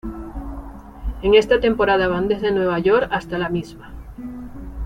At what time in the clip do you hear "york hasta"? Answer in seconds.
2.79-3.37